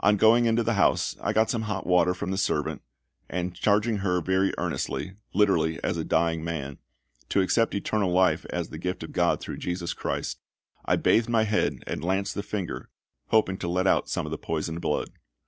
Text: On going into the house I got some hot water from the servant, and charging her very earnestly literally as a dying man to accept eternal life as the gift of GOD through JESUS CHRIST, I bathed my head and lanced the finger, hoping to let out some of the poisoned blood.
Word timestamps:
On 0.00 0.16
going 0.16 0.46
into 0.46 0.64
the 0.64 0.74
house 0.74 1.14
I 1.22 1.32
got 1.32 1.48
some 1.48 1.62
hot 1.62 1.86
water 1.86 2.12
from 2.12 2.32
the 2.32 2.36
servant, 2.36 2.82
and 3.28 3.54
charging 3.54 3.98
her 3.98 4.20
very 4.20 4.52
earnestly 4.58 5.14
literally 5.32 5.78
as 5.84 5.96
a 5.96 6.02
dying 6.02 6.42
man 6.42 6.78
to 7.28 7.40
accept 7.40 7.76
eternal 7.76 8.10
life 8.10 8.44
as 8.50 8.70
the 8.70 8.78
gift 8.78 9.04
of 9.04 9.12
GOD 9.12 9.40
through 9.40 9.58
JESUS 9.58 9.92
CHRIST, 9.94 10.40
I 10.86 10.96
bathed 10.96 11.28
my 11.28 11.44
head 11.44 11.84
and 11.86 12.02
lanced 12.02 12.34
the 12.34 12.42
finger, 12.42 12.90
hoping 13.28 13.58
to 13.58 13.68
let 13.68 13.86
out 13.86 14.08
some 14.08 14.26
of 14.26 14.32
the 14.32 14.38
poisoned 14.38 14.80
blood. 14.80 15.10